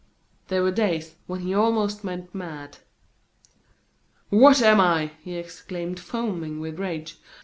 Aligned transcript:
There 0.47 0.63
were 0.63 0.71
days 0.71 1.13
when 1.27 1.41
he 1.41 1.53
almost 1.53 2.03
went 2.03 2.33
mad. 2.33 2.79
"What 4.31 4.59
am 4.59 4.79
I?" 4.81 5.11
he 5.23 5.35
exclaimed, 5.35 5.99
foaming 5.99 6.59
with 6.59 6.79
rage. 6.79 7.19